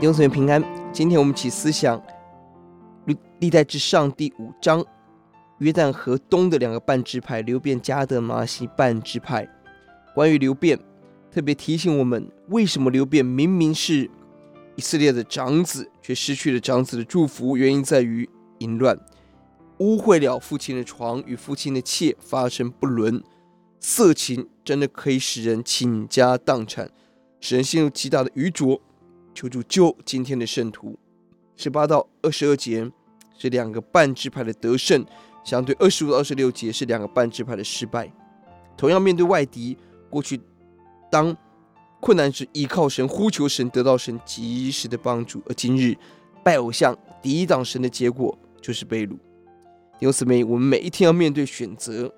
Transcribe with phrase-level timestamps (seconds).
[0.00, 0.62] 弟兄姊妹平安。
[0.92, 2.02] 今天我们一起思想
[3.06, 4.84] 历历代志上第五章，
[5.58, 9.48] 约旦河东的两个半支派，流便、加德、玛西半支派。
[10.12, 10.78] 关于流便，
[11.30, 14.10] 特别提醒我们，为什么流便明明是
[14.74, 17.56] 以色列的长子，却失去了长子的祝福？
[17.56, 18.98] 原因在于淫乱，
[19.78, 23.22] 污秽了父亲的床，与父亲的妾发生不伦。
[23.78, 26.90] 色情真的可以使人倾家荡产，
[27.40, 28.80] 使人陷入极大的愚拙。
[29.34, 30.96] 求主救今天的圣徒。
[31.56, 32.90] 十八到二十二节
[33.36, 35.04] 是两个半支派的得胜，
[35.44, 38.10] 相对二十五到二十六节是两个半支派的失败。
[38.76, 39.76] 同样面对外敌，
[40.08, 40.40] 过去
[41.10, 41.36] 当
[42.00, 45.96] 困难时依靠神、呼求神，得到神及时的帮助；而今日
[46.42, 49.10] 拜偶像、抵挡神的结果就是被掳。
[49.98, 52.12] 弟兄姊妹，我们每一天要面对选择，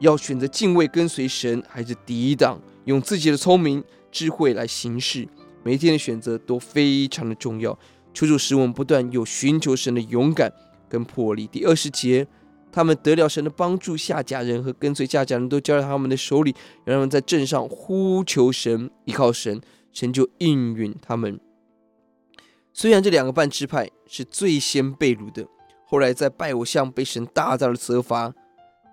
[0.00, 5.26] 要选择敬畏跟随神，还是抵挡，用自己的聪明智慧来行事。
[5.64, 7.78] 每一天的选择都非常的重要，
[8.12, 10.52] 求主使我们不断有寻求神的勇敢
[10.88, 11.46] 跟魄力。
[11.46, 12.26] 第二十节，
[12.70, 16.54] 他们得了神的帮助，下家人和跟随下家人都交在他们的手里，
[16.84, 19.60] 让他们在镇上呼求神，依靠神，
[19.92, 21.38] 神就应允他们。
[22.72, 25.46] 虽然这两个半支派是最先被掳的，
[25.84, 28.32] 后来在拜偶像被神大大的责罚，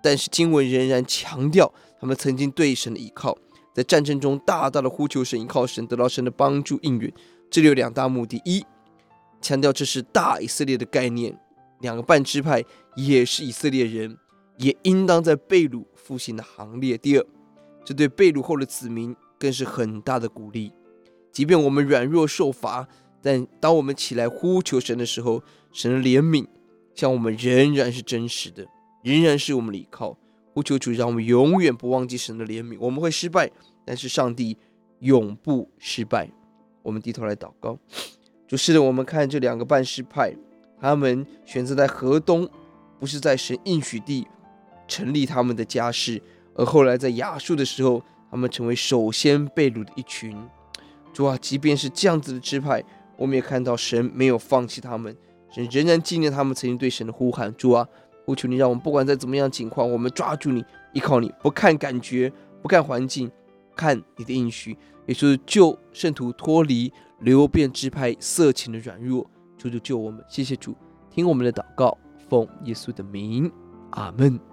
[0.02, 3.36] 但是经文仍然强调他们曾经对神的依靠。
[3.80, 7.10] 在战争中大大的呼求神，依靠神，得到神的帮助应允。
[7.50, 8.62] 这里有两大目的：一，
[9.40, 11.34] 强调这是大以色列的概念，
[11.80, 12.62] 两个半支派
[12.94, 14.18] 也是以色列人，
[14.58, 17.24] 也应当在被掳复兴的行列；第二，
[17.82, 20.74] 这对被掳后的子民更是很大的鼓励。
[21.32, 22.86] 即便我们软弱受罚，
[23.22, 25.42] 但当我们起来呼求神的时候，
[25.72, 26.46] 神的怜悯
[26.94, 28.66] 向我们仍然是真实的，
[29.02, 30.18] 仍然是我们的依靠。
[30.52, 32.76] 呼求主，让我们永远不忘记神的怜悯。
[32.80, 33.50] 我们会失败，
[33.84, 34.56] 但是上帝
[34.98, 36.28] 永不失败。
[36.82, 37.78] 我们低头来祷告，
[38.48, 40.34] 主，是的，我们看这两个半支派，
[40.80, 42.48] 他们选择在河东，
[42.98, 44.26] 不是在神应许地
[44.88, 46.20] 成立他们的家室，
[46.54, 50.36] 而后来在亚述的时候，他们成为首先被掳的一群。
[51.12, 52.82] 主啊，即便是这样子的支派，
[53.16, 55.14] 我们也看到神没有放弃他们，
[55.50, 57.54] 神仍然纪念他们曾经对神的呼喊。
[57.54, 57.86] 主啊。
[58.24, 62.32] 我求你，让我们不管在怎么样情况，我们抓住你，依靠你，不看感觉，
[62.62, 63.30] 不看环境，
[63.74, 64.76] 看你的应许，
[65.06, 69.28] 也就是救圣徒脱离流变支派色情的软弱。
[69.58, 70.74] 求主救我们，谢谢主，
[71.10, 71.96] 听我们的祷告，
[72.28, 73.50] 奉耶稣的名，
[73.90, 74.49] 阿门。